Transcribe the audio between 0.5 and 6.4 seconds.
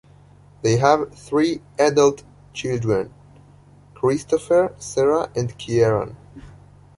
They have three adult children- Kristopher, Sara, and Kieran.